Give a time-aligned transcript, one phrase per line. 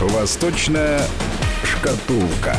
[0.00, 1.00] Восточная
[1.62, 2.56] шкатулка.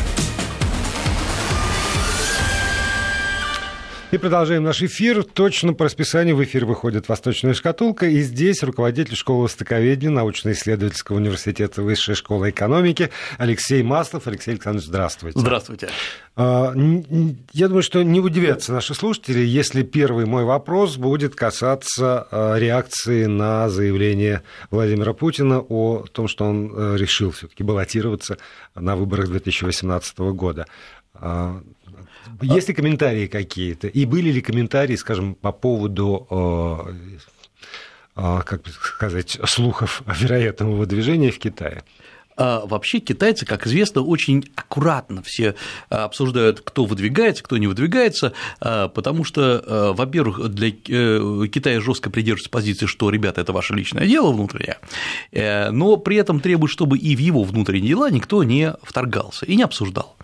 [4.12, 5.24] И продолжаем наш эфир.
[5.24, 8.08] Точно по расписанию в эфир выходит «Восточная шкатулка».
[8.08, 14.28] И здесь руководитель школы востоковедения научно-исследовательского университета Высшей школы экономики Алексей Маслов.
[14.28, 15.40] Алексей Александрович, здравствуйте.
[15.40, 15.90] Здравствуйте.
[16.36, 16.74] А,
[17.54, 23.28] я думаю, что не удивятся наши слушатели, если первый мой вопрос будет касаться а, реакции
[23.28, 24.42] на заявление
[24.72, 28.38] Владимира Путина о том, что он э, решил все-таки баллотироваться
[28.76, 30.66] на выборах 2018 года.
[32.40, 33.88] А, есть ли комментарии какие-то?
[33.88, 37.20] И были ли комментарии, скажем, по поводу э,
[38.16, 41.84] э, как сказать, слухов о вероятном выдвижении в Китае?
[42.38, 45.56] А вообще китайцы, как известно, очень аккуратно все
[45.90, 52.86] обсуждают, кто выдвигается, кто не выдвигается, потому что, во-первых, для э, Китая жестко придерживается позиции,
[52.86, 54.78] что, ребята, это ваше личное дело внутреннее,
[55.32, 59.56] э, но при этом требует, чтобы и в его внутренние дела никто не вторгался и
[59.56, 60.16] не обсуждал.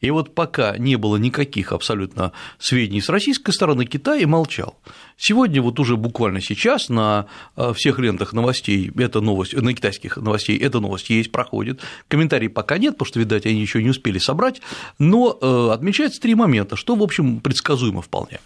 [0.00, 4.78] И вот пока не было никаких абсолютно сведений с российской стороны, Китай молчал.
[5.16, 10.58] Сегодня, вот уже буквально сейчас на э, всех лентах новостей, эта новость, на китайских новостей
[10.58, 11.80] эта новость есть, проходит.
[12.08, 14.60] Комментариев пока нет, потому что, видать, они еще не успели собрать,
[14.98, 18.40] но э, отмечается три момента, что, в общем, предсказуемо вполне.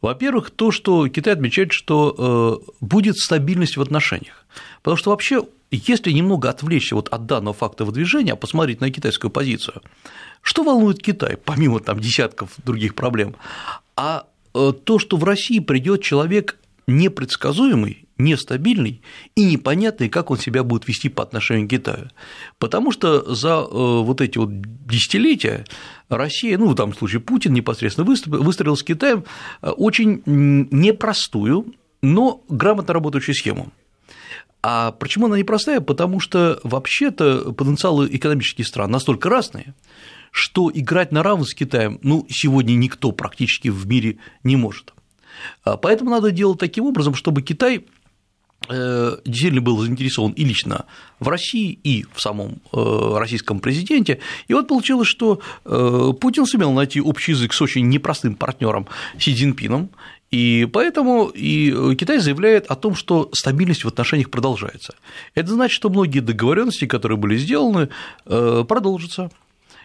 [0.00, 4.46] Во-первых, то, что Китай отмечает, что э, будет стабильность в отношениях.
[4.82, 9.30] Потому что вообще, если немного отвлечься вот от данного факта выдвижения, а посмотреть на китайскую
[9.30, 9.82] позицию,
[10.42, 13.36] что волнует Китай, помимо там десятков других проблем?
[13.96, 19.02] А э, то, что в России придет человек непредсказуемый, нестабильный
[19.36, 22.08] и непонятный, как он себя будет вести по отношению к Китаю.
[22.58, 24.50] Потому что за э, вот эти вот
[24.86, 25.64] десятилетия
[26.08, 29.24] Россия, ну, в данном случае Путин непосредственно выстроил с Китаем
[29.60, 33.70] э, очень непростую, но грамотно работающую схему.
[34.62, 35.80] А почему она непростая?
[35.80, 39.74] Потому что вообще-то потенциалы экономических стран настолько разные,
[40.30, 44.94] что играть на равных с Китаем, ну, сегодня никто практически в мире не может.
[45.64, 47.86] А поэтому надо делать таким образом, чтобы Китай
[48.68, 50.86] э, действительно был заинтересован и лично
[51.20, 54.18] в России, и в самом э, российском президенте.
[54.48, 59.34] И вот получилось, что э, Путин сумел найти общий язык с очень непростым партнером Си
[59.34, 59.90] Цзиньпином,
[60.30, 64.94] и поэтому и Китай заявляет о том, что стабильность в отношениях продолжается.
[65.34, 67.88] Это значит, что многие договоренности, которые были сделаны,
[68.24, 69.30] продолжатся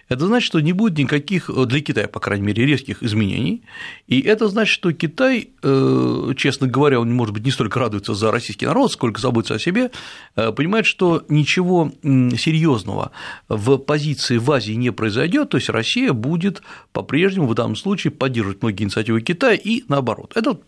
[0.10, 3.64] это значит, что не будет никаких, э, для Китая, по крайней мере, резких изменений,
[4.08, 8.32] и это значит, что Китай, э, честно говоря, он, может быть, не столько радуется за
[8.32, 9.92] российский народ, сколько заботится о себе,
[10.36, 13.12] э, понимает, что ничего серьезного
[13.48, 18.62] в позиции в Азии не произойдет, то есть Россия будет по-прежнему в данном случае поддерживать
[18.62, 20.34] многие инициативы Китая и наоборот.
[20.36, 20.60] Это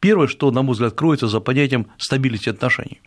[0.00, 3.00] первое, что, на мой взгляд, кроется за понятием стабильности отношений.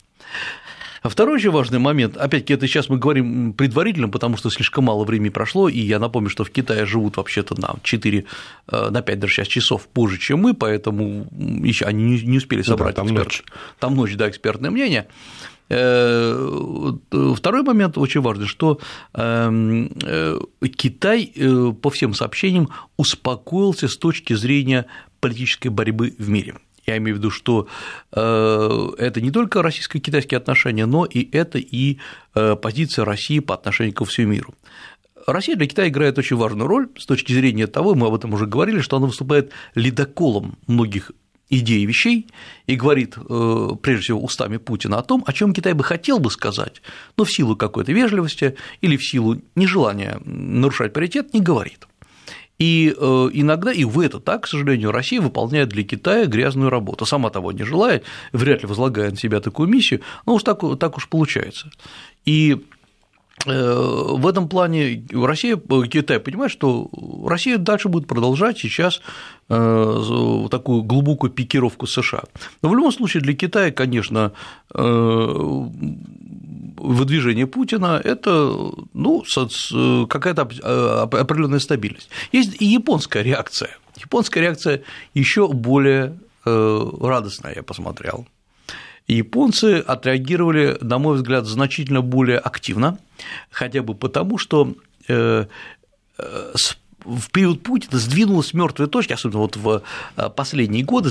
[1.02, 5.06] А второй очень важный момент, опять-таки, это сейчас мы говорим предварительно, потому что слишком мало
[5.06, 8.26] времени прошло, и я напомню, что в Китае живут вообще-то на 4,
[8.72, 11.28] э, на 5 даже сейчас часов позже, чем мы, поэтому
[11.64, 13.26] еще они не успели собрать да, там эксперт...
[13.26, 13.44] ночь.
[13.80, 15.08] Там ночь, да, экспертное мнение.
[15.70, 16.92] Э,
[17.36, 18.80] второй момент очень важный, что
[19.14, 20.40] эм, э,
[20.76, 21.32] Китай
[21.82, 24.88] по всем сообщениям успокоился с точки зрения
[25.20, 26.56] политической борьбы в мире.
[26.90, 27.68] Я имею в виду, что
[28.14, 32.00] э, это не только российско-китайские отношения, но и это и
[32.34, 34.56] э, позиция России по отношению ко всему миру.
[35.28, 38.48] Россия для Китая играет очень важную роль с точки зрения того, мы об этом уже
[38.48, 41.12] говорили, что она выступает ледоколом многих
[41.52, 42.28] идей и вещей
[42.66, 46.32] и говорит, э, прежде всего, устами Путина о том, о чем Китай бы хотел бы
[46.32, 46.82] сказать,
[47.18, 51.88] но в силу какой-то вежливости или в силу нежелания нарушать паритет не говорит.
[52.60, 57.06] И э, иногда, и в это так, к сожалению, Россия выполняет для Китая грязную работу,
[57.06, 58.04] сама того не желает,
[58.34, 61.72] вряд ли возлагая на себя такую миссию, но уж так, так уж получается.
[62.26, 62.66] И
[63.46, 65.56] э, в этом плане Россия,
[65.90, 66.90] Китай понимает, что
[67.26, 69.02] Россия дальше будет продолжать сейчас
[69.48, 72.24] э, такую глубокую пикировку США.
[72.62, 74.34] Но в любом случае для Китая, конечно,
[76.80, 78.54] выдвижение Путина– это
[78.94, 79.24] ну,
[80.08, 82.10] какая-то э, определенная стабильность.
[82.32, 83.78] Есть и японская реакция.
[83.98, 84.84] Японская реакция
[85.14, 88.28] еще более э, радостная, я посмотрел.
[89.08, 93.00] Японцы отреагировали, на мой взгляд, значительно более активно,
[93.50, 94.76] хотя бы потому, что
[95.08, 95.46] э,
[97.06, 99.84] в период Путина сдвинулась с мертвой точки, особенно вот в
[100.36, 101.10] последние годы,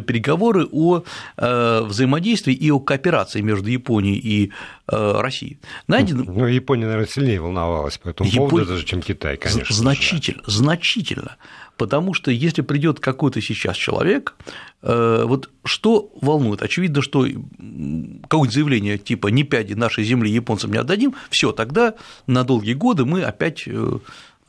[0.00, 1.02] переговоры о
[1.36, 4.52] взаимодействии и о кооперации между Японией и
[4.86, 5.58] Россией.
[5.88, 6.24] Найден...
[6.26, 8.50] Ну, Япония, наверное, сильнее волновалась по этому Япон...
[8.50, 9.74] поводу, даже, чем Китай, конечно.
[9.74, 10.52] Значительно, да.
[10.52, 11.36] значительно.
[11.76, 14.34] Потому что если придет какой-то сейчас человек,
[14.82, 16.62] э, вот что волнует?
[16.62, 21.94] Очевидно, что какое-нибудь заявление типа «не пяди нашей земли японцам не отдадим», все, тогда
[22.26, 23.98] на долгие годы мы опять э,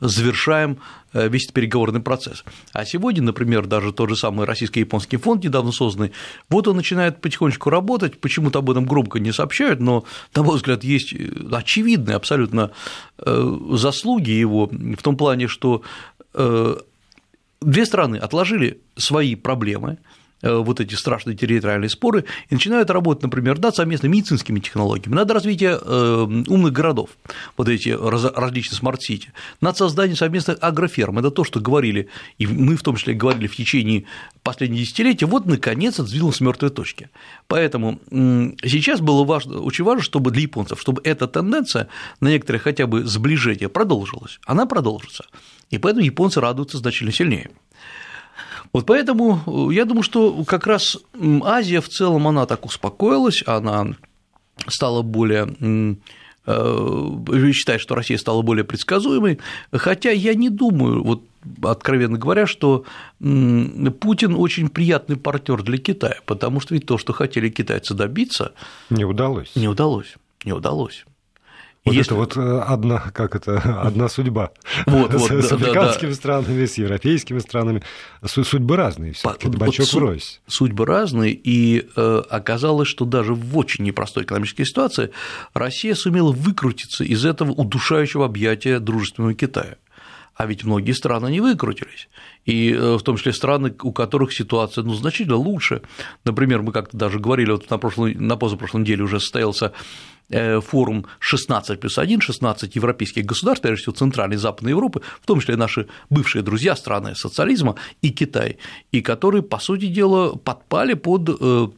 [0.00, 0.78] завершаем
[1.12, 2.44] э, весь переговорный процесс.
[2.72, 6.12] А сегодня, например, даже тот же самый российско-японский фонд, недавно созданный,
[6.48, 10.04] вот он начинает потихонечку работать, почему-то об этом громко не сообщают, но,
[10.34, 11.14] на мой взгляд, есть
[11.52, 12.70] очевидные абсолютно
[13.18, 15.82] заслуги его в том плане, что
[17.60, 19.96] две страны отложили свои проблемы, э,
[20.42, 25.78] вот эти страшные территориальные споры, и начинают работать, например, над совместными медицинскими технологиями, над развитием
[25.80, 27.10] э, умных городов,
[27.56, 31.18] вот эти различные smart city, над созданием совместных агроферм.
[31.18, 32.08] Это то, что говорили,
[32.38, 34.04] и мы в том числе говорили в течение
[34.42, 37.10] последних десятилетий, вот наконец это сдвинулось с мертвой точки.
[37.46, 41.88] Поэтому сейчас было важно, очень важно, чтобы для японцев, чтобы эта тенденция
[42.20, 44.38] на некоторое хотя бы сближение продолжилась.
[44.46, 45.24] Она продолжится.
[45.70, 47.50] И поэтому японцы радуются значительно сильнее.
[48.72, 50.98] Вот поэтому я думаю, что как раз
[51.42, 53.94] Азия в целом, она так успокоилась, она
[54.66, 55.96] стала более
[56.46, 59.38] э, считает, что Россия стала более предсказуемой,
[59.72, 61.22] хотя я не думаю, вот
[61.62, 62.84] откровенно говоря, что
[63.18, 68.52] Путин очень приятный партнер для Китая, потому что ведь то, что хотели китайцы добиться,
[68.90, 69.54] не удалось.
[69.54, 71.04] Не удалось, не удалось.
[71.88, 72.12] Вот Если...
[72.12, 74.50] это вот э, одна, как это, одна судьба.
[74.86, 77.82] Вот, вот, с, да, африканскими да, странами, с европейскими странами.
[78.24, 80.40] Судьбы разные, все таки вот бачок врозь.
[80.46, 85.10] Судьбы разные, и э, оказалось, что даже в очень непростой экономической ситуации
[85.54, 89.76] Россия сумела выкрутиться из этого удушающего объятия дружественного Китая.
[90.38, 92.08] А ведь многие страны не выкрутились.
[92.46, 95.82] И э, в том числе страны, у которых ситуация ну, значительно лучше.
[96.24, 99.72] Например, мы как-то даже говорили, вот на, прошлой, на позапрошлой неделе уже состоялся
[100.30, 105.26] Э, форум 16 плюс 1, 16 европейских государств, прежде всего Центральной и Западной Европы, в
[105.26, 108.58] том числе наши бывшие друзья, страны социализма и Китай,
[108.92, 111.68] и которые, по сути дела, подпали под э,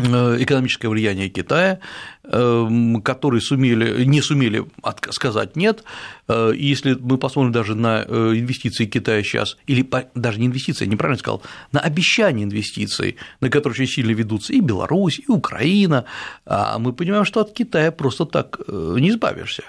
[0.00, 1.80] экономическое влияние Китая,
[2.24, 4.64] эм, которые сумели, не сумели
[5.10, 5.84] сказать «нет».
[6.28, 10.86] Э, и если мы посмотрим даже на э, инвестиции Китая сейчас, или даже не инвестиции,
[10.86, 11.42] неправильно сказал,
[11.72, 16.04] на обещания инвестиций, на которые очень сильно ведутся и Беларусь, и Украина,
[16.46, 19.64] а мы понимаем, что от Китая просто так не избавишься.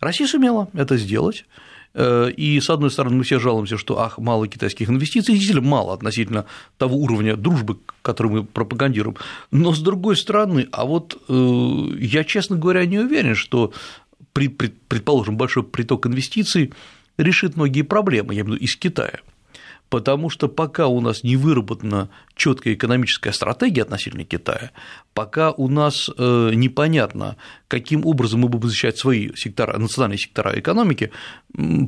[0.00, 1.50] Россия сумела это сделать, Э,
[1.96, 6.46] и, с одной стороны, мы все жалуемся, что ах, мало китайских инвестиций, действительно мало относительно
[6.76, 9.16] того уровня дружбы, который мы пропагандируем.
[9.50, 11.32] Но, с другой стороны, а вот э,
[12.00, 13.72] я, честно говоря, не уверен, что,
[14.32, 16.72] предположим, большой приток инвестиций
[17.16, 19.20] решит многие проблемы, я имею в виду из Китая
[19.88, 24.72] потому что пока у нас не выработана четкая экономическая стратегия относительно Китая,
[25.14, 27.36] пока у нас э, непонятно,
[27.68, 31.12] каким образом мы будем защищать свои сектора, национальные сектора экономики,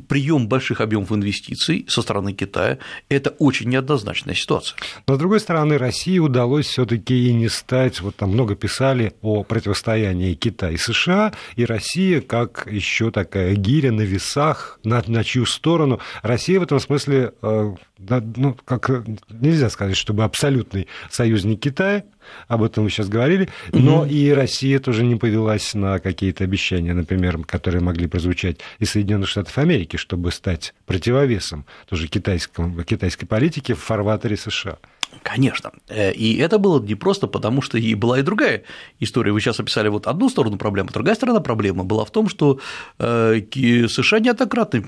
[0.07, 2.79] прием больших объемов инвестиций со стороны Китая–
[3.09, 4.77] это очень неоднозначная ситуация.
[5.07, 9.13] Но, с другой стороны, России удалось все таки и не стать, вот там много писали
[9.21, 15.23] о противостоянии Китая и США, и Россия как еще такая гиря на весах, на, на
[15.23, 15.99] чью сторону.
[16.21, 18.89] Россия в этом смысле, э, ну, как
[19.29, 22.03] нельзя сказать, чтобы абсолютный союзник Китая,
[22.47, 27.37] об этом вы сейчас говорили, но и Россия тоже не повелась на какие-то обещания, например,
[27.45, 33.79] которые могли прозвучать из Соединенных Штатов Америки, чтобы стать противовесом тоже китайскому, китайской политике в
[33.79, 34.77] фарватере США.
[35.23, 35.71] Конечно.
[35.89, 38.63] Э, и это было не просто потому, что и была и другая
[38.99, 39.31] история.
[39.31, 42.59] Вы сейчас описали вот одну сторону проблемы, другая сторона проблемы была в том, что
[42.99, 43.41] э,
[43.87, 44.83] США неоднократно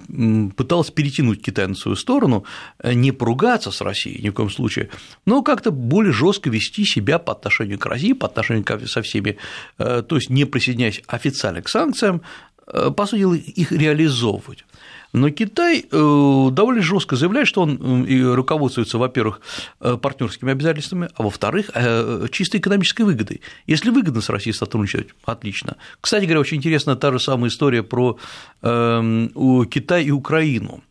[0.55, 2.45] пыталась перетянуть Китай на свою сторону,
[2.79, 4.89] э, не поругаться с Россией ни в коем случае,
[5.25, 9.37] но как-то более жестко вести себя по отношению к России, по отношению со всеми,
[9.77, 12.21] то есть не присоединяясь официально к санкциям,
[12.65, 14.65] по сути, их реализовывать.
[15.13, 19.41] Но Китай э, довольно жестко заявляет, что он руководствуется, во-первых,
[19.79, 23.41] э, партнерскими обязательствами, а во-вторых, э, чисто экономической выгодой.
[23.65, 25.77] Если выгодно с Россией сотрудничать, отлично.
[26.01, 28.17] Кстати говоря, очень интересна та же самая история про
[28.61, 30.83] эм, Китай и Украину.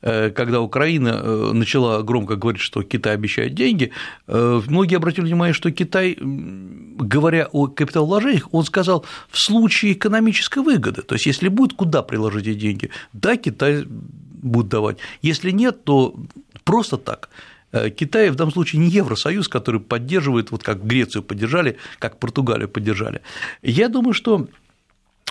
[0.00, 3.90] Э, когда Украина э, начала громко говорить, что Китай обещает деньги,
[4.26, 11.02] э, многие обратили внимание, что Китай, говоря о капиталовложениях, он сказал в случае экономической выгоды,
[11.02, 16.14] то есть если будет куда приложить эти деньги, да, Китай будет давать, если нет, то
[16.64, 17.28] просто так.
[17.96, 23.20] Китай в данном случае не Евросоюз, который поддерживает, вот как Грецию поддержали, как Португалию поддержали.
[23.62, 24.48] Я думаю, что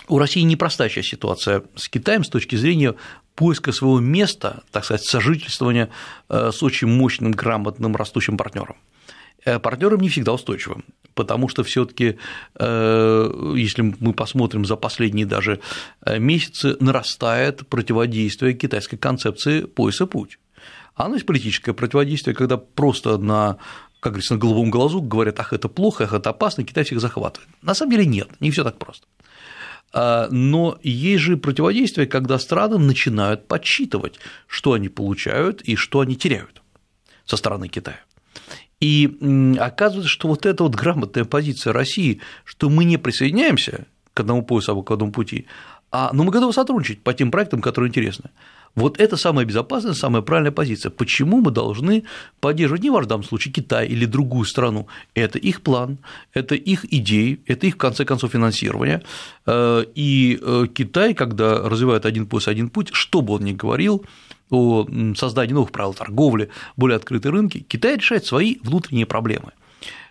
[0.08, 2.94] у России непростая сейчас ситуация с Китаем с точки зрения
[3.34, 5.90] поиска своего места, так сказать, сожительствования
[6.28, 8.76] э, с очень мощным, грамотным, растущим партнером.
[9.44, 10.84] Э, партнером не всегда устойчивым,
[11.14, 12.18] потому что все-таки,
[12.58, 15.60] э, если мы посмотрим за последние даже
[16.06, 20.38] месяцы, нарастает противодействие китайской концепции пояса путь.
[20.94, 23.58] Оно есть политическое противодействие, когда просто на
[24.00, 27.48] как говорится, на головом глазу говорят, ах, это плохо, ах, это опасно, Китай всех захватывает.
[27.62, 29.06] На самом деле нет, не все так просто.
[29.92, 36.16] А, но есть же противодействие, когда страны начинают подсчитывать, что они получают и что они
[36.16, 36.62] теряют
[37.24, 38.00] со стороны Китая.
[38.80, 44.42] И оказывается, что вот эта вот грамотная позиция России, что мы не присоединяемся к одному
[44.42, 45.46] поясу, а к одному пути,
[45.90, 48.30] а, но мы готовы сотрудничать по тем проектам, которые интересны.
[48.74, 50.90] Вот это самая безопасная, самая правильная позиция.
[50.90, 52.04] Почему мы должны
[52.40, 54.86] поддерживать, не в данном случае, Китай или другую страну?
[55.14, 55.98] Это их план,
[56.32, 59.02] это их идеи, это их, в конце концов, финансирование.
[59.46, 64.04] Э, и э, Китай, когда развивает один пояс, один путь, что бы он ни говорил,
[64.50, 69.52] о создании новых правил торговли, более открытой рынки, Китай решает свои внутренние проблемы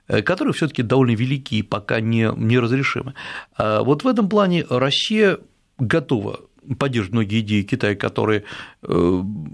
[0.07, 3.13] э, которые все таки довольно велики и пока не, неразрешимы.
[3.57, 5.39] Вот в этом плане Россия
[5.79, 6.41] готова
[6.75, 8.43] поддерживает многие идеи Китая, которые
[8.83, 8.93] э,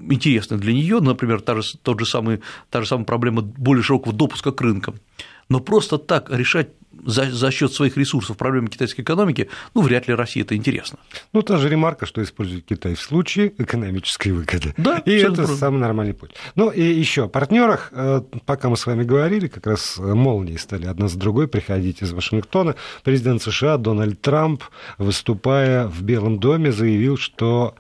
[0.10, 4.14] интересны для нее, например, та же, тот же самый, та же самая проблема более широкого
[4.14, 4.96] допуска к рынкам.
[5.50, 6.70] Но просто так решать
[7.06, 11.00] за, за счет своих ресурсов проблемы китайской экономики, ну, вряд ли России это интересно.
[11.34, 14.74] Ну, та же ремарка, что использует Китай в случае экономической выгоды.
[14.78, 15.58] Да, и это правильно.
[15.58, 16.32] самый нормальный путь.
[16.56, 17.90] Ну, и еще о партнерах.
[17.92, 22.12] Э, пока мы с вами говорили, как раз молнии стали одна за другой приходить из
[22.14, 22.76] Вашингтона.
[23.04, 24.64] Президент США Дональд Трамп,
[24.98, 27.76] выступая в Белом доме, заявил, что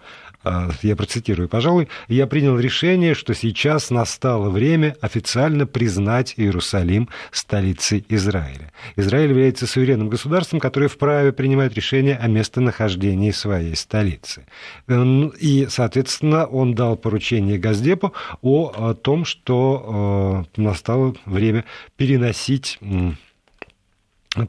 [0.81, 8.71] я процитирую, пожалуй, я принял решение, что сейчас настало время официально признать Иерусалим столицей Израиля.
[8.95, 14.45] Израиль является суверенным государством, которое вправе принимать решения о местонахождении своей столицы.
[14.89, 21.65] И, соответственно, он дал поручение Газдепу о том, что э, настало время
[21.97, 22.79] переносить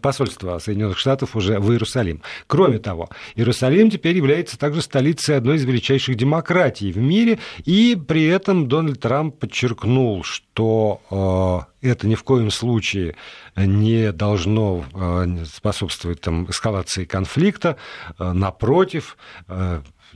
[0.00, 2.22] посольство Соединенных Штатов уже в Иерусалим.
[2.46, 8.24] Кроме того, Иерусалим теперь является также столицей одной из величайших демократий в мире, и при
[8.24, 13.16] этом Дональд Трамп подчеркнул, что э, это ни в коем случае
[13.56, 17.76] не должно э, способствовать там, эскалации конфликта,
[18.18, 19.16] э, напротив,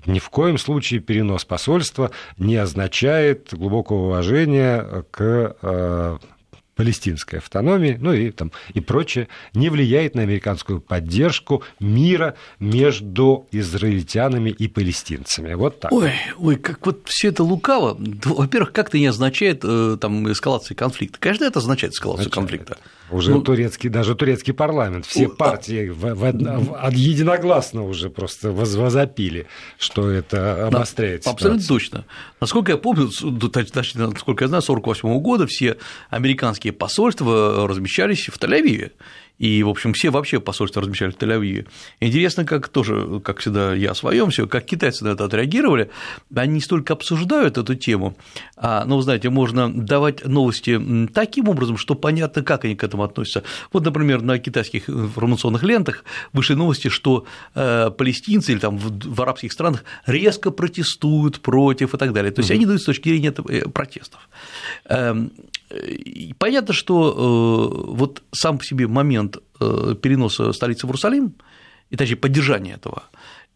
[0.06, 6.20] ни в коем случае перенос посольства не означает глубокого уважения к
[6.78, 14.50] палестинской автономии, ну и, там, и прочее, не влияет на американскую поддержку мира между израильтянами
[14.50, 15.54] и палестинцами.
[15.54, 15.90] Вот так.
[15.90, 17.98] Ой, ой, как вот все это лукаво.
[17.98, 21.18] Во-первых, как это не означает э, там, эскалации конфликта?
[21.18, 22.48] Конечно, это означает эскалацию означает.
[22.48, 22.78] конфликта.
[23.10, 28.52] Уже ну, турецкий, даже турецкий парламент, все ну, партии в, в, в, единогласно уже просто
[28.52, 29.46] возопили,
[29.78, 32.04] что это обостряет да, Абсолютно точно.
[32.40, 35.78] Насколько я помню, насколько я знаю, 1948 года все
[36.10, 38.92] американские посольства размещались в Тель-Авиве.
[39.38, 41.66] И, в общем, все вообще посольства размещали в Тель-Авиве.
[42.00, 45.90] Интересно, как тоже, как всегда, я о своем все, как китайцы на это отреагировали.
[46.34, 48.16] Они не столько обсуждают эту тему,
[48.56, 50.80] а, ну, знаете, можно давать новости
[51.14, 53.44] таким образом, что понятно, как они к этому относятся.
[53.72, 59.52] Вот, например, на китайских информационных лентах вышли новости, что э, палестинцы или там в арабских
[59.52, 62.32] странах резко протестуют против и так далее.
[62.32, 64.28] То есть они дают с точки зрения э, протестов.
[65.70, 71.34] Эм, понятно, что э, вот сам по себе момент э, переноса столицы в Иерусалим,
[71.90, 73.04] и точнее поддержания этого,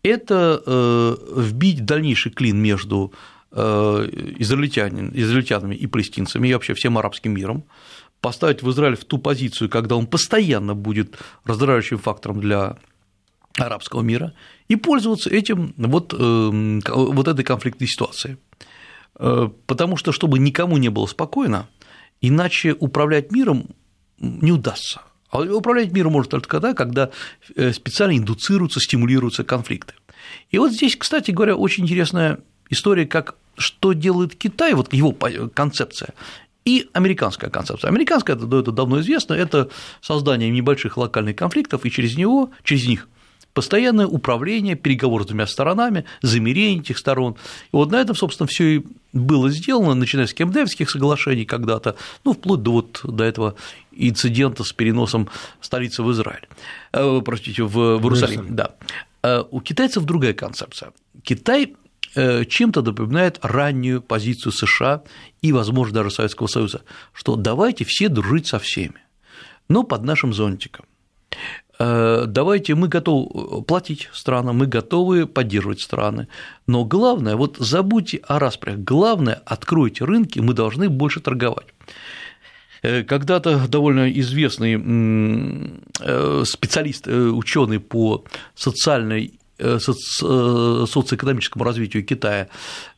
[0.03, 3.13] это э, вбить дальнейший клин между
[3.55, 7.65] израильтянами и палестинцами, и вообще всем арабским миром,
[8.23, 12.79] поставить в Израиль в ту позицию, когда он постоянно будет раздражающим фактором для
[13.59, 14.33] арабского мира,
[14.69, 18.39] и пользоваться этим вот, вот этой конфликтной ситуацией.
[19.13, 21.69] Потому что, чтобы никому не было спокойно,
[22.23, 23.67] Иначе управлять миром
[24.19, 25.03] не удастся.
[25.31, 27.11] А управлять миром можно только тогда, когда
[27.57, 29.95] э, специально индуцируются, стимулируются конфликты.
[30.51, 32.39] И вот здесь, кстати говоря, очень интересная
[32.71, 35.13] история, как что делает Китай, вот его
[35.53, 36.15] концепция,
[36.65, 37.89] и американская концепция.
[37.89, 39.69] Американская, это, это давно известно, это
[40.01, 43.09] создание небольших локальных конфликтов, и через него, через них
[43.55, 47.35] постоянное управление, переговоры с двумя сторонами, замерение этих сторон.
[47.35, 48.83] И вот на этом, собственно, все и
[49.13, 53.57] было сделано, начиная с кемдевских соглашений когда-то, ну, вплоть до, вот, до этого
[53.93, 55.29] инцидента с переносом
[55.61, 56.49] столицы в Израиль,
[56.93, 58.55] э, простите, в, в Иерусалим.
[58.57, 58.75] Да.
[59.23, 60.93] Э, у китайцев другая концепция.
[61.23, 61.75] Китай
[62.15, 65.03] э, чем-то напоминает раннюю позицию США
[65.43, 66.83] и, возможно, даже Советского Союза,
[67.13, 69.03] что давайте все дружить со всеми,
[69.69, 70.87] но под нашим зонтиком.
[71.79, 76.29] Э, давайте мы готовы платить странам, мы готовы поддерживать страны,
[76.67, 81.67] но главное, вот забудьте о распрях, главное, откройте рынки, мы должны больше торговать.
[82.83, 84.75] Э, когда-то довольно известный
[86.01, 88.25] э, специалист, ученый по
[88.55, 92.49] социальной социоэкономическому развитию Китая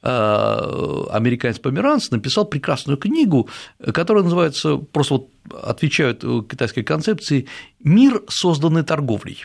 [0.03, 3.49] американец Померанц написал прекрасную книгу,
[3.93, 5.29] которая называется, просто вот
[5.63, 7.47] отвечают китайской концепции
[7.81, 9.45] «Мир, созданный торговлей»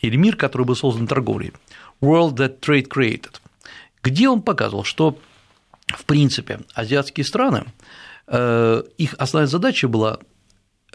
[0.00, 1.52] или «Мир, который был создан торговлей»
[2.00, 3.40] «World that Trade Created»,
[4.02, 5.18] где он показывал, что
[5.88, 7.64] в принципе азиатские страны,
[8.26, 10.18] э, их основная задача была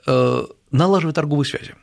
[0.05, 1.75] э, налаживать торговые связи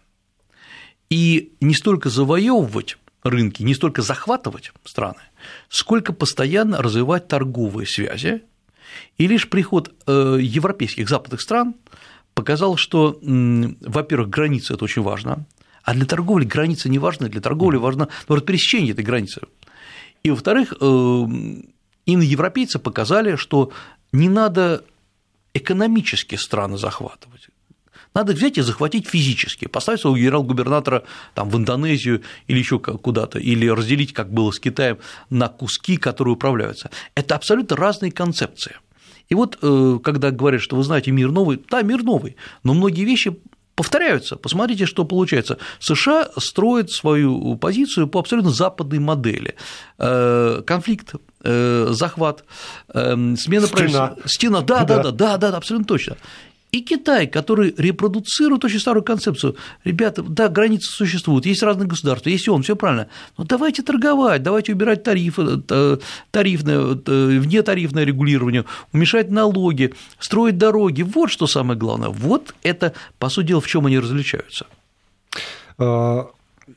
[1.11, 5.21] и не столько завоевывать рынки, не столько захватывать страны,
[5.69, 8.43] сколько постоянно развивать торговые связи,
[9.17, 11.75] и лишь приход э, европейских западных стран
[12.35, 15.47] показал, что, во-первых, границы– это очень важно,
[15.83, 19.43] а для торговли граница не важна, для торговли важно наоборот, пересечение этой границы.
[20.23, 20.85] И, во-вторых, э,
[22.07, 23.73] именно европейцы показали, что
[24.12, 24.85] не надо
[25.55, 27.49] экономически страны захватывать.
[28.14, 31.04] Надо взять и захватить физически, поставить своего генерал-губернатора
[31.35, 34.99] там, в Индонезию или еще куда-то, или разделить, как было с Китаем,
[35.31, 36.90] на куски, которые управляются.
[37.14, 38.76] Это абсолютно разные концепции.
[39.28, 43.04] И вот э, когда говорят, что вы знаете, мир новый, да, мир новый, но многие
[43.04, 43.38] вещи
[43.75, 44.37] повторяются.
[44.37, 45.57] Посмотрите, что получается.
[45.81, 49.54] США строят свою позицию по абсолютно западной модели.
[49.99, 52.45] Э, конфликт, э, захват,
[52.92, 54.16] смена Стена.
[54.26, 56.19] Стена, да, да, да, да, да, абсолютно точно.
[56.73, 59.57] И Китай, который репродуцирует очень старую концепцию.
[59.85, 63.09] Ребята, да, границы существуют, есть разные государства, есть он, все правильно.
[63.37, 65.99] Но давайте торговать, давайте убирать тарифы, э,
[66.31, 71.02] тарифное, э, внетарифное регулирование, уменьшать налоги, строить дороги.
[71.02, 72.09] Вот что самое главное.
[72.09, 74.64] Вот это, по сути дела, в чем они различаются.
[75.76, 76.31] А,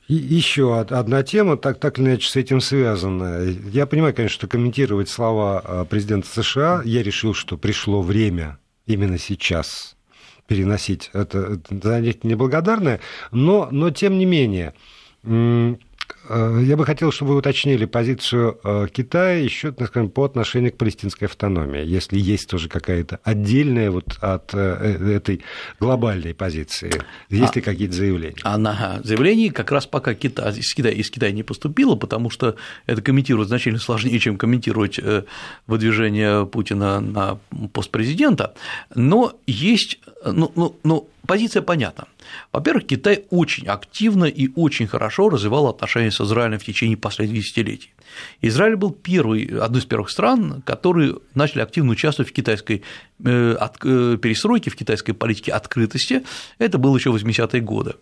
[0.10, 3.56] еще одна тема, так, так или иначе с этим связанная.
[3.72, 9.18] Я понимаю, конечно, что комментировать слова а, президента США, я решил, что пришло время именно
[9.18, 9.96] сейчас
[10.48, 13.00] переносить это занятие неблагодарное,
[13.32, 14.74] но, но тем не менее,
[16.29, 20.77] я бы хотел, чтобы вы уточнили позицию э, Китая еще, так скажем, по отношению к
[20.77, 25.41] палестинской автономии, если есть тоже какая-то отдельная вот от э, этой
[25.79, 26.91] глобальной позиции.
[27.29, 28.38] Есть а, ли какие-то заявления?
[28.43, 32.55] Она заявлений как раз пока Китай, из, Китая, из Китая не поступило, потому что
[32.87, 35.00] это комментировать значительно сложнее, чем комментировать
[35.68, 37.37] выдвижение Путина на
[37.72, 38.55] пост президента,
[38.96, 42.07] но есть, ну, ну, ну позиция понятна.
[42.51, 47.94] Во-первых, Китай очень активно и очень хорошо развивал отношения с Израилем в течение последних десятилетий.
[48.42, 52.83] Израиль был первый, одной из первых стран, которые начали активно участвовать в китайской
[53.24, 56.24] э, э, перестройке, в китайской политике открытости.
[56.59, 57.96] Это было еще в 80-е годы.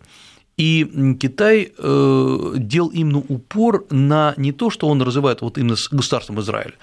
[0.56, 5.88] И Китай э, делал именно упор на не то, что он развивает вот именно с
[5.88, 6.74] государством Израиль,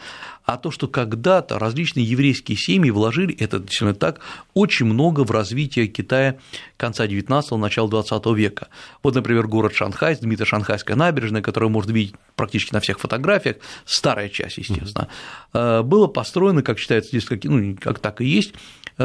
[0.44, 4.20] а то, что когда-то различные еврейские семьи вложили, это действительно так,
[4.54, 6.38] очень много в развитие Китая
[6.78, 8.68] конца XIX– начала XX века.
[9.04, 14.30] Вот, например, город Шанхай, знаменитая Шанхайская набережная, которую можно видеть практически на всех фотографиях, старая
[14.30, 15.08] часть, естественно,
[15.54, 18.54] э, было построено, как считается здесь, ну, как так и есть,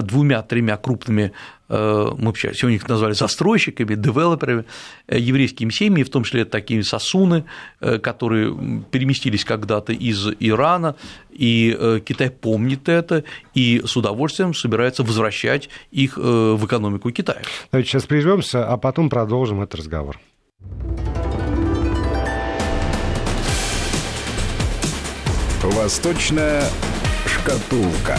[0.02, 1.32] двумя-тремя крупными,
[1.68, 4.64] э, мы вообще сегодня их назвали застройщиками, девелоперами,
[5.06, 7.44] э, еврейскими семьями, в том числе такие сосуны,
[7.80, 10.96] э, которые переместились когда-то из Ирана,
[11.30, 17.42] и Китай помнит это и с удовольствием собирается возвращать их в экономику Китая.
[17.70, 20.18] Давайте сейчас прервемся, а потом продолжим этот разговор.
[25.62, 26.62] Восточная
[27.26, 28.18] шкатулка.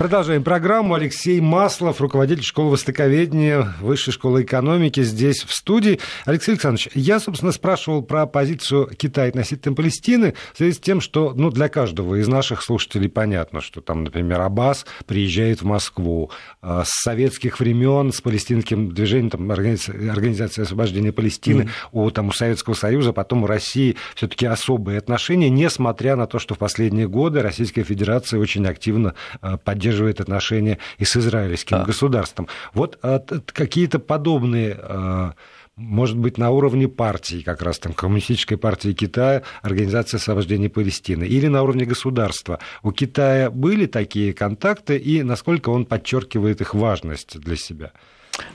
[0.00, 0.94] Продолжаем программу.
[0.94, 6.00] Алексей Маслов, руководитель школы востоковедения Высшей школы экономики, здесь в студии.
[6.24, 11.34] Алексей Александрович, я, собственно, спрашивал про позицию Китая относительно Палестины в связи с тем, что
[11.36, 16.30] ну, для каждого из наших слушателей понятно, что там, например, Аббас приезжает в Москву.
[16.62, 21.68] А с советских времен с палестинским движением, там, организация, освобождения Палестины, mm.
[21.92, 26.38] у, там, у Советского Союза, потом у России все таки особые отношения, несмотря на то,
[26.38, 31.78] что в последние годы Российская Федерация очень активно а, поддерживает поддерживает отношения и с израильским
[31.78, 31.84] а.
[31.84, 32.48] государством.
[32.74, 35.32] Вот а, какие-то подобные а,
[35.76, 41.46] может быть, на уровне партии, как раз там Коммунистической партии Китая, Организация освобождения Палестины, или
[41.46, 42.58] на уровне государства.
[42.82, 47.92] У Китая были такие контакты, и насколько он подчеркивает их важность для себя?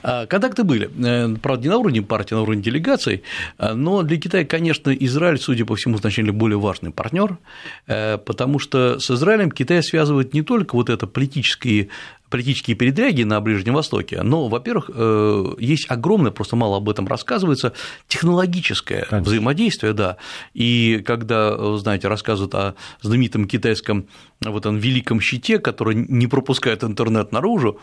[0.02, 3.22] А, контакты были, э, правда, не на уровне партии, а на уровне делегаций,
[3.58, 7.38] а, но для Китая, конечно, Израиль, судя по всему, значительно более важный партнер,
[7.86, 11.88] э, потому что с Израилем Китай связывает не только вот это политические
[12.30, 17.72] политические передряги на Ближнем Востоке, но, во-первых, э, есть огромное, просто мало об этом рассказывается,
[18.08, 19.30] технологическое Конечно.
[19.30, 20.16] взаимодействие, да,
[20.54, 24.06] и когда, знаете, рассказывают о знаменитом китайском
[24.40, 27.80] вот он великом щите, который не пропускает интернет наружу,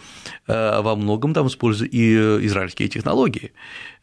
[0.47, 3.51] э, во многом там используют и израильские технологии,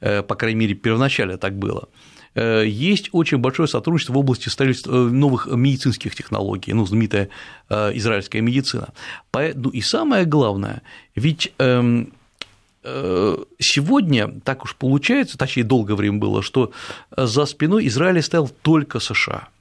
[0.01, 1.89] по крайней мере, первоначально так было.
[2.35, 7.29] Э, есть очень большое сотрудничество в области строительства э, новых медицинских технологий, ну, знаменитая
[7.69, 8.89] э, израильская медицина.
[9.33, 10.83] Ну и самое главное,
[11.15, 12.13] ведь эм,
[13.59, 16.73] сегодня так уж получается, точнее, долгое время было, что
[17.15, 19.49] за спиной Израиля стоял только США–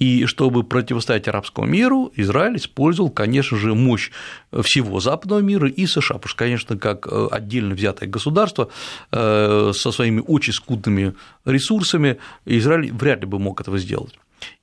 [0.00, 4.10] и чтобы противостоять арабскому миру, Израиль использовал, конечно же, мощь
[4.50, 8.70] всего западного мира и США, потому что, конечно, как э, отдельно взятое государство
[9.12, 14.18] э, со своими очень скудными ресурсами, Израиль вряд ли бы мог этого сделать.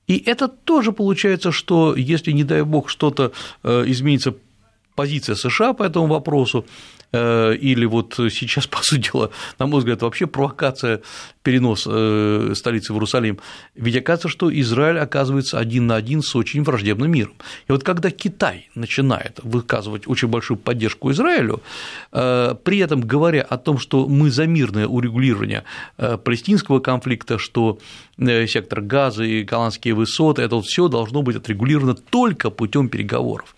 [0.08, 4.34] И это тоже получается, что если, не дай бог, что-то э, изменится
[4.98, 6.64] позиция США по этому вопросу,
[7.10, 11.00] Э, или вот сейчас, по сути дела, на мой взгляд, вообще провокация
[11.42, 13.38] перенос э, столицы в Иерусалим,
[13.74, 17.32] ведь оказывается, что Израиль оказывается один на один с очень враждебным миром.
[17.66, 21.62] И вот когда Китай начинает выказывать очень большую поддержку Израилю,
[22.12, 25.64] э, при этом говоря о том, что мы за мирное урегулирование
[25.96, 27.78] палестинского конфликта, что
[28.18, 33.54] сектор газа и голландские высоты, это вот все должно быть отрегулировано только путем переговоров.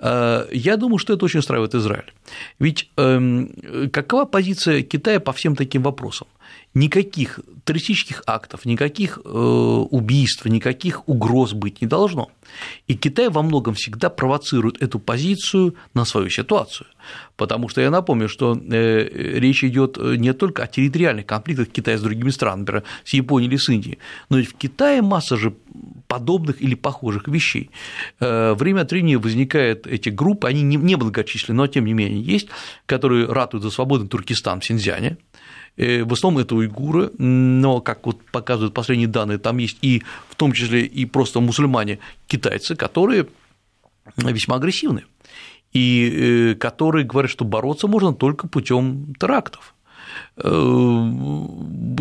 [0.00, 2.12] Э, я думаю, что это очень устраивает Израиль.
[2.58, 3.50] Ведь эм,
[3.92, 6.26] какова позиция Китая по всем таким вопросам?
[6.74, 12.30] Никаких террористических актов, никаких э, убийств, никаких угроз быть не должно.
[12.88, 16.86] И Китай во многом всегда провоцирует эту позицию на свою ситуацию.
[17.36, 22.02] Потому что я напомню, что э, речь идет не только о территориальных конфликтах Китая с
[22.02, 23.98] другими странами, например, с Японией или с Индией,
[24.30, 25.52] но и в Китае масса же
[26.10, 27.70] подобных или похожих вещей.
[28.18, 32.48] Э, время от времени возникают эти группы, они не многочисленны, но тем не менее есть,
[32.86, 35.18] которые ратуют за свободный Туркестан в Синьцзяне,
[35.76, 40.34] э, в основном это уйгуры, но, как вот показывают последние данные, там есть и в
[40.34, 43.26] том числе и просто мусульмане, китайцы, которые
[44.16, 45.04] весьма агрессивны,
[45.72, 49.74] и э, которые говорят, что бороться можно только путем терактов.
[50.36, 50.48] Э,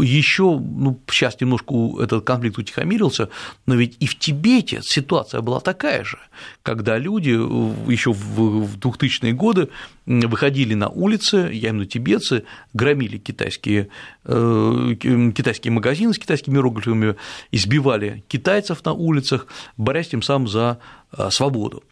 [0.01, 3.29] еще, ну, сейчас немножко этот конфликт утихомирился,
[3.65, 6.19] но ведь и в Тибете ситуация была такая же,
[6.63, 7.31] когда люди
[7.91, 9.69] еще в 2000-е годы
[10.05, 13.89] выходили на улицы, я имею тибетцы, громили китайские,
[14.25, 17.15] э, китайские магазины с китайскими иероглифами,
[17.51, 20.79] избивали китайцев на улицах, борясь тем самым за
[21.11, 21.83] э, свободу.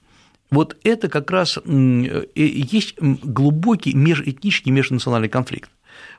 [0.50, 5.70] Вот это как раз есть глубокий межэтнический, межнациональный конфликт.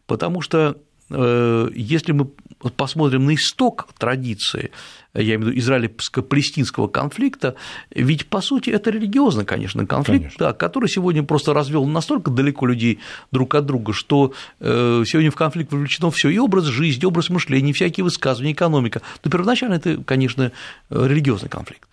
[0.09, 0.77] Потому что
[1.11, 2.29] э, если мы
[2.77, 4.73] посмотрим на исток традиции,
[5.14, 7.55] я имею в виду израильско-палестинского конфликта,
[7.90, 10.47] ведь по сути это религиозный, конечно, конфликт, конечно.
[10.47, 12.99] Да, который сегодня просто развел настолько далеко людей
[13.31, 17.29] друг от друга, что э, сегодня в конфликт вовлечено все и образ жизни, и образ
[17.29, 19.03] мышления, и всякие высказывания, экономика.
[19.23, 20.53] Но первоначально это, конечно,
[20.90, 21.87] религиозный конфликт.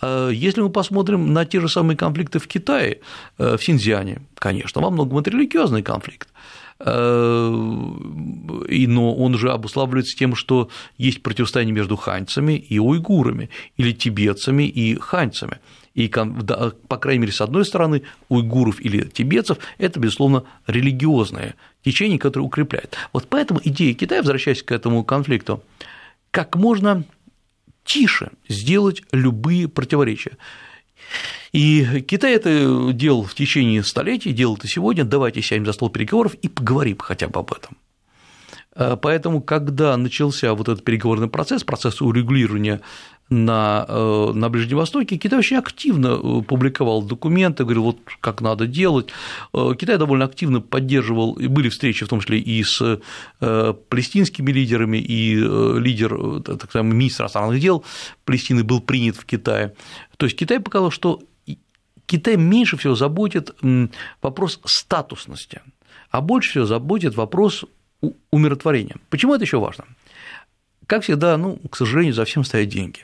[0.00, 3.00] А если мы посмотрим на те же самые конфликты в Китае,
[3.38, 6.28] э, в Синьцзяне, конечно, во многом это религиозный конфликт.
[6.78, 7.48] Э,
[8.68, 14.64] и, но он же обуславливается тем, что есть противостояние между ханьцами и уйгурами, или тибетцами
[14.64, 15.58] и ханьцами.
[15.94, 22.44] И, по крайней мере, с одной стороны, уйгуров или тибетцев– это, безусловно, религиозное течение, которое
[22.44, 22.96] укрепляет.
[23.14, 25.62] Вот поэтому идея Китая, возвращаясь к этому конфликту,
[26.30, 27.04] как можно
[27.84, 30.36] тише сделать любые противоречия.
[31.56, 36.34] И Китай это делал в течение столетий, делал это сегодня, давайте сядем за стол переговоров
[36.34, 37.78] и поговорим хотя бы об этом.
[38.74, 42.82] Э, поэтому, когда начался вот этот переговорный процесс, процесс урегулирования
[43.30, 48.66] на, э, на Ближнем Востоке, Китай очень активно э, публиковал документы, говорил, вот как надо
[48.66, 49.08] делать.
[49.54, 53.00] Китай довольно активно поддерживал, и были встречи в том числе и с
[53.38, 57.82] палестинскими лидерами, и лидер, так называемый министр иностранных дел
[58.26, 59.72] Палестины был принят в Китае.
[60.18, 61.22] То есть Китай показал, что
[62.06, 63.54] Китай меньше всего заботит
[64.22, 65.62] вопрос статусности,
[66.10, 67.64] а больше всего заботит вопрос
[68.30, 68.96] умиротворения.
[69.10, 69.84] Почему это еще важно?
[70.86, 73.00] Как всегда, ну, к сожалению, за всем стоят деньги.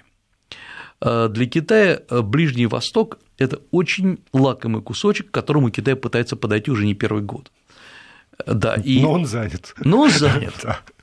[1.01, 6.71] А, для Китая а, Ближний Восток– это очень лакомый кусочек, к которому Китай пытается подойти
[6.71, 7.51] уже не первый год.
[8.47, 9.01] Да, и...
[9.03, 9.75] Но он занят.
[9.85, 10.55] Но он занят.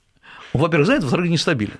[0.54, 1.80] Во-первых, занят, во-вторых, нестабилен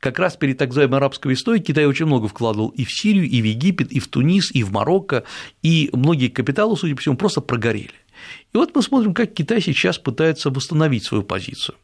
[0.00, 3.40] как раз перед так называемой арабской весной Китай очень много вкладывал и в Сирию, и
[3.40, 5.24] в Египет, и в Тунис, и в Марокко,
[5.62, 7.90] и многие капиталы, судя по всему, просто прогорели.
[8.52, 11.76] И вот мы смотрим, как Китай сейчас пытается восстановить свою позицию.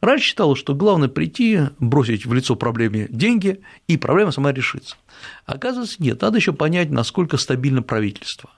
[0.00, 4.96] Раньше считалось, что главное прийти, бросить в лицо проблеме деньги, и проблема сама решится.
[5.44, 8.50] Оказывается, нет, надо еще понять, насколько стабильно правительство.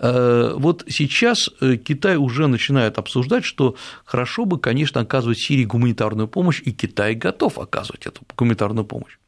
[0.00, 6.26] Э, вот сейчас э, Китай уже начинает обсуждать, что хорошо бы, конечно, оказывать Сирии гуманитарную
[6.26, 9.18] помощь, и Китай готов оказывать эту гуманитарную помощь.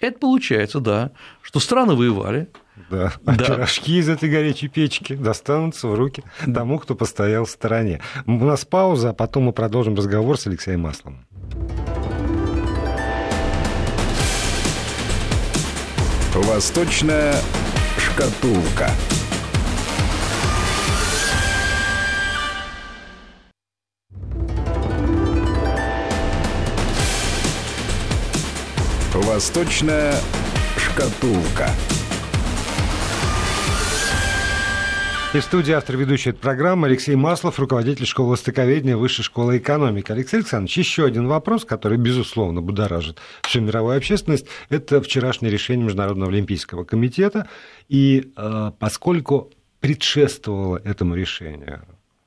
[0.00, 2.48] Это получается, да, что страны воевали,
[2.90, 3.12] да.
[3.24, 3.44] А да.
[3.44, 8.00] пирожки из этой горячей печки достанутся в руки тому, кто постоял в стороне.
[8.26, 11.24] У нас пауза, а потом мы продолжим разговор с Алексеем Маслом.
[16.34, 17.36] Восточная
[17.96, 18.90] шкатулка.
[29.14, 30.12] Восточная
[30.76, 31.70] шкатулка.
[35.32, 40.10] И в студии автор ведущей этой программы Алексей Маслов, руководитель школы востоковедения Высшей школы экономики.
[40.10, 46.32] Алексей Александрович, еще один вопрос, который, безусловно, будоражит всю мировую общественность, это вчерашнее решение Международного
[46.32, 47.48] олимпийского комитета.
[47.88, 51.82] И э, поскольку предшествовало этому решению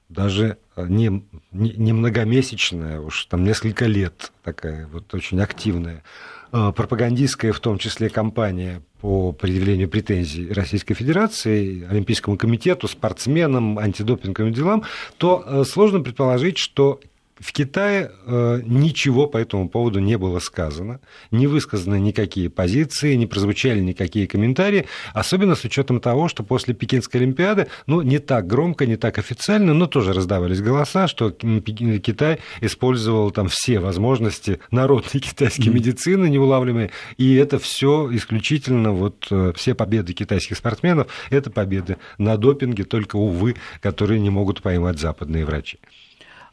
[0.08, 1.22] даже не,
[1.52, 7.78] не, не многомесячная, уж там несколько лет такая вот очень активная Э, пропагандистская, в том
[7.78, 14.84] числе, кампания по предъявлению претензий Российской Федерации, Олимпийскому комитету, спортсменам, антидопинговым делам,
[15.18, 17.00] то э, сложно предположить, что
[17.40, 21.00] в Китае э, ничего по этому поводу не было сказано,
[21.32, 27.22] не высказаны никакие позиции, не прозвучали никакие комментарии, особенно с учетом того, что после Пекинской
[27.22, 33.32] Олимпиады, ну, не так громко, не так официально, но тоже раздавались голоса, что Китай использовал
[33.32, 40.14] там все возможности народной китайской медицины неулавливаемые, и это все исключительно вот э, все победы
[40.14, 45.80] китайских спортсменов, это победы на допинге, только, увы, которые не могут поймать западные врачи.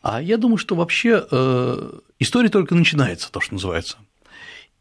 [0.05, 3.97] А я думаю, что вообще э, история только начинается, то, что называется.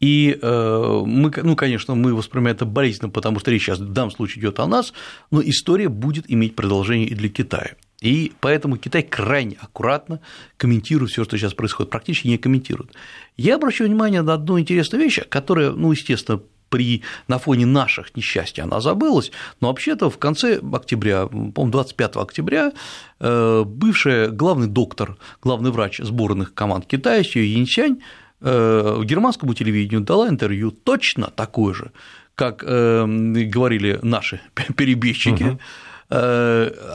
[0.01, 4.11] И э, мы, ну, конечно, мы воспринимаем это болезненно, потому что речь сейчас в данном
[4.11, 4.91] случае идет о нас,
[5.31, 7.75] но история будет иметь продолжение и для Китая.
[8.01, 10.19] И поэтому Китай крайне аккуратно
[10.57, 12.91] комментирует все, что сейчас происходит, практически не комментирует.
[13.37, 16.41] Я обращаю внимание на одну интересную вещь, которая, ну, естественно,
[16.73, 19.31] при, на фоне наших несчастий она забылась,
[19.61, 22.71] но вообще-то в конце октября, по-моему, 25 октября,
[23.19, 30.71] э, бывший главный доктор, главный врач сборных команд Китая Сью э, германскому телевидению дала интервью
[30.71, 31.91] точно такое же,
[32.33, 34.41] как э, говорили наши
[34.75, 35.59] перебежчики, угу.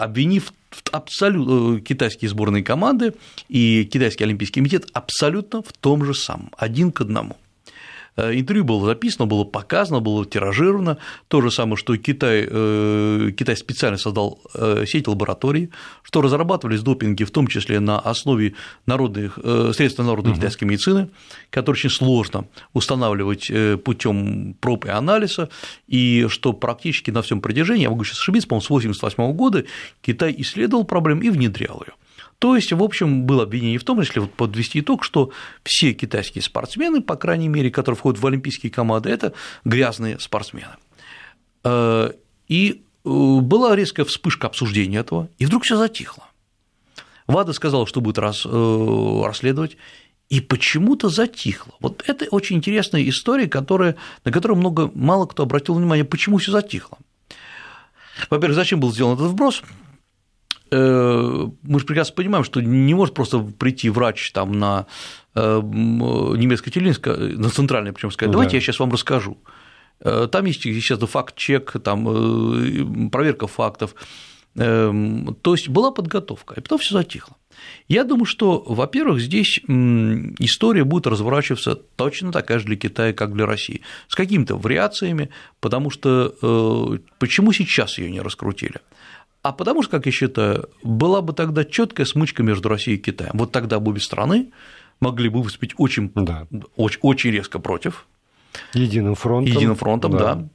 [0.00, 0.52] обвинив
[0.90, 3.14] абсолютно китайские сборные команды
[3.48, 7.36] и китайский олимпийский комитет абсолютно в том же самом, один к одному.
[8.18, 10.98] Э, интервью было записано, было показано, было тиражировано.
[11.28, 15.70] То же самое, что Китай, э, Китай специально создал э, сеть лабораторий,
[16.02, 18.54] что разрабатывались допинги, в том числе на основе
[18.86, 19.38] народных,
[19.72, 20.40] средств народной угу.
[20.40, 21.10] китайской медицины,
[21.50, 23.52] которые очень сложно устанавливать
[23.84, 25.48] путем проб и анализа,
[25.86, 29.64] и что практически на всем протяжении, я могу сейчас ошибиться, по-моему, с 1988 года
[30.02, 31.92] Китай исследовал проблему и внедрял ее.
[32.38, 35.30] То есть, в общем, было обвинение в том, если вот подвести итог, что
[35.64, 39.32] все китайские спортсмены, по крайней мере, которые входят в олимпийские команды, это
[39.64, 40.76] грязные спортсмены.
[41.64, 42.12] Э,
[42.48, 46.24] и э, была резкая вспышка обсуждения этого, и вдруг все затихло.
[47.26, 48.22] ВАДА сказала, что будет э,
[49.24, 49.76] расследовать,
[50.28, 51.74] и почему-то затихло.
[51.80, 56.52] Вот это очень интересная история, которая, на которую много, мало кто обратил внимание, почему все
[56.52, 56.98] затихло.
[58.30, 59.62] Во-первых, зачем был сделан этот вброс?
[60.70, 64.86] Э, мы же прекрасно понимаем, что не может просто прийти врач там на
[65.34, 68.56] э, немецкое телевидение, на центральное, причем сказать, давайте да.
[68.56, 69.38] я сейчас вам расскажу.
[70.00, 73.94] Э, там есть, естественно, факт-чек, там проверка фактов.
[74.56, 77.36] Эм, то есть была подготовка, и потом все затихло.
[77.86, 83.46] Я думаю, что, во-первых, здесь история будет разворачиваться точно такая же для Китая, как для
[83.46, 88.76] России, с какими-то вариациями, потому что почему сейчас ее не раскрутили?
[89.48, 93.30] А потому что, как я считаю, была бы тогда четкая смычка между Россией и Китаем.
[93.32, 94.52] Вот тогда бы обе страны
[95.00, 96.46] могли бы выступить очень, да.
[96.76, 98.06] очень, очень резко против.
[98.74, 99.54] Единым фронтом.
[99.54, 100.34] Единым фронтом, да.
[100.34, 100.48] да.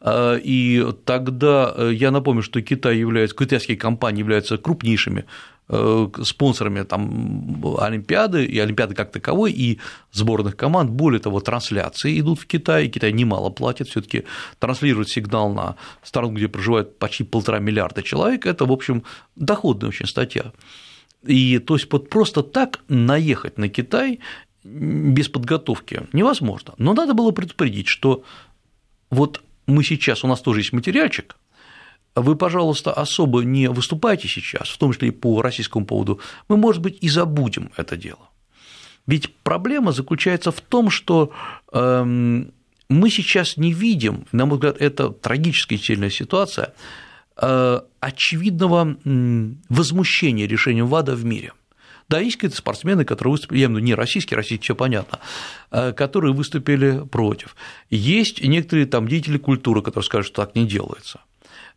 [0.00, 5.24] А, и тогда э, я напомню, что Китай является, китайские компании являются крупнейшими
[5.70, 9.78] Э, спонсорами там, Олимпиады и Олимпиады как таковой, и
[10.12, 10.90] сборных команд.
[10.90, 14.24] Более того, трансляции идут в Китай, и Китай немало платит, все таки
[14.58, 19.02] транслирует сигнал на страну, где проживает почти полтора миллиарда человек, это, в общем,
[19.36, 20.52] доходная очень статья.
[21.26, 24.20] И то есть вот просто так наехать на Китай
[24.68, 26.74] без подготовки невозможно.
[26.78, 28.22] Но надо было предупредить, что
[29.10, 31.36] вот мы сейчас, у нас тоже есть материальчик,
[32.14, 36.82] вы, пожалуйста, особо не выступайте сейчас, в том числе и по российскому поводу, мы, может
[36.82, 38.30] быть, и забудем это дело.
[39.06, 41.32] Ведь проблема заключается в том, что
[41.72, 42.52] эм,
[42.88, 46.74] мы сейчас не видим, на мой взгляд, это трагическая сильная ситуация,
[47.36, 48.96] очевидного
[49.68, 51.52] возмущения решением ВАДА в мире.
[52.08, 55.20] Да, есть какие-то спортсмены, которые выступили, я имею в виду не российские, российские все понятно,
[55.70, 57.54] которые выступили против.
[57.90, 61.20] Есть некоторые там деятели культуры, которые скажут, что так не делается.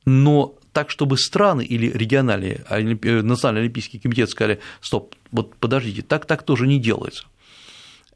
[0.06, 6.26] Но так, чтобы страны или региональные, э, национальный олимпийский комитет сказали, стоп, вот подождите, так,
[6.26, 7.26] так тоже не делается.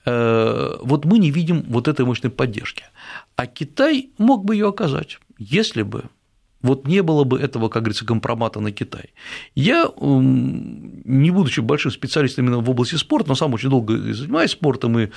[0.05, 2.85] Э, вот мы не видим вот этой мощной поддержки.
[3.35, 6.05] А Китай мог бы ее оказать, если бы
[6.65, 9.13] вот не было бы этого, как говорится, компромата на Китай.
[9.53, 14.97] Я, не будучи большим специалистом именно в области спорта, но сам очень долго занимаюсь спортом
[14.99, 15.09] и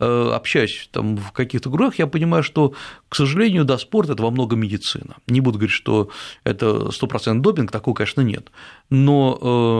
[0.00, 2.74] э, общаюсь там в каких-то кругах, я понимаю, что,
[3.08, 5.16] к сожалению, да, спорт– это во многом медицина.
[5.28, 6.10] Не буду говорить, что
[6.44, 8.50] это 100% допинг, такого, конечно, нет.
[8.90, 9.38] Но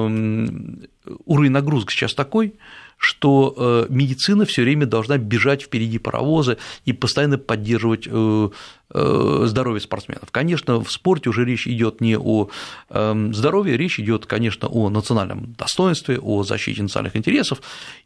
[0.08, 0.86] эм,
[1.24, 2.54] уровень нагрузок сейчас такой,
[2.98, 8.48] что э, медицина все время должна бежать впереди паровоза и постоянно поддерживать э,
[8.90, 10.30] э, здоровье спортсменов.
[10.30, 12.48] Конечно, в спорте уже речь идет не о
[12.88, 17.60] эм, здоровье, речь идет, конечно, о национальном достоинстве, о защите национальных интересов.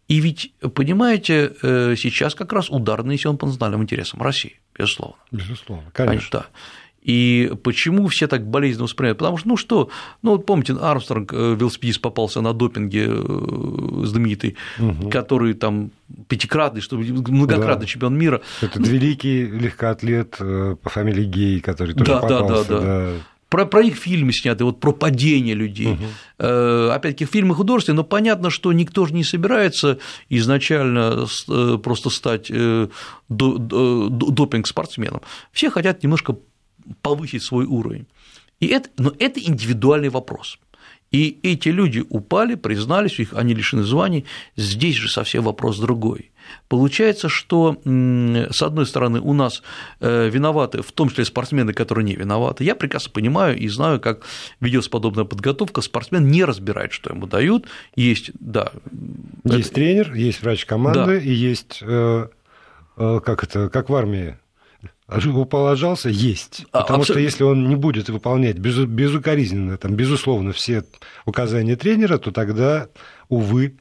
[0.08, 5.16] И ведь, понимаете, сейчас как раз удар нанесен по национальным интересам России, безусловно.
[5.30, 6.18] Безусловно, конечно.
[6.18, 6.46] конечно да.
[7.02, 9.18] И почему все так болезненно воспринимают?
[9.18, 9.88] Потому что, ну что,
[10.22, 15.08] ну вот помните, Армстронг, э, велосипедист, попался на допинге э, знаменитый, угу.
[15.08, 15.92] который там
[16.28, 17.86] пятикратный, что многократный да.
[17.86, 18.42] чемпион мира.
[18.60, 22.68] Это великий легкоатлет э, по фамилии Гей, который тоже да, попался.
[22.68, 22.80] Да, да, да.
[22.80, 23.12] да.
[23.48, 25.94] Про, про их фильмы сняты, вот про падение людей.
[25.94, 26.04] Угу.
[26.92, 31.26] Опять-таки, фильмы художественные, но понятно, что никто же не собирается изначально
[31.82, 32.48] просто стать
[33.28, 35.22] допинг-спортсменом.
[35.50, 36.36] Все хотят немножко
[37.02, 38.06] повысить свой уровень.
[38.60, 40.58] И это, но это индивидуальный вопрос.
[41.10, 44.26] И эти люди упали, признались, их, они лишены званий.
[44.56, 46.30] Здесь же совсем вопрос другой.
[46.68, 49.62] Получается, что, с одной стороны, у нас
[50.00, 52.64] э, виноваты, в том числе спортсмены, которые не виноваты.
[52.64, 54.22] Я прекрасно понимаю и знаю, как
[54.60, 55.80] ведется подобная подготовка.
[55.80, 57.66] Спортсмен не разбирает, что ему дают.
[57.96, 58.72] Есть, да.
[59.44, 59.74] Есть это...
[59.74, 61.18] тренер, есть врач команды, да.
[61.18, 62.28] и есть, э,
[62.96, 64.36] э, как это, как в армии,
[65.44, 66.66] положался есть.
[66.72, 67.04] А, Потому абсолютно.
[67.04, 70.84] что если он не будет выполнять без, безукоризненно, там, безусловно, все
[71.26, 72.88] указания тренера, то тогда,
[73.28, 73.76] увы.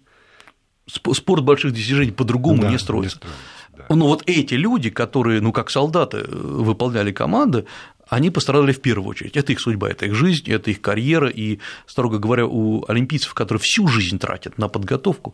[0.87, 3.17] Спорт больших достижений по-другому да, не строится.
[3.17, 3.37] Не строится
[3.79, 3.95] да.
[3.95, 7.65] Ну вот эти люди, которые, ну как солдаты, э, выполняли команды,
[8.07, 9.37] они пострадали в первую очередь.
[9.37, 11.29] Это их судьба, это их жизнь, это их карьера.
[11.29, 15.33] И, строго говоря, у олимпийцев, которые всю жизнь тратят на подготовку,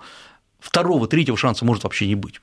[0.59, 2.41] второго, третьего шанса может вообще не быть.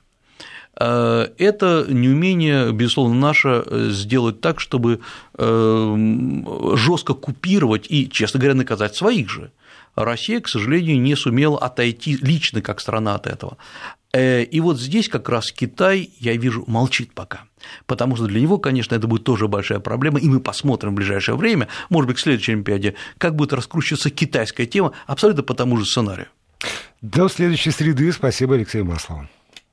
[0.79, 4.99] Э, это неумение, безусловно, наше э, сделать так, чтобы
[5.37, 9.51] э, жестко купировать и, честно говоря, наказать своих же.
[9.95, 13.57] Россия, к сожалению, не сумела отойти лично как страна от этого.
[14.15, 17.41] И вот здесь как раз Китай, я вижу, молчит пока.
[17.85, 21.35] Потому что для него, конечно, это будет тоже большая проблема, и мы посмотрим в ближайшее
[21.35, 25.85] время, может быть, к следующей Олимпиаде, как будет раскручиваться китайская тема абсолютно по тому же
[25.85, 26.27] сценарию.
[27.01, 28.11] До следующей среды.
[28.11, 29.27] Спасибо, Алексей Маслов.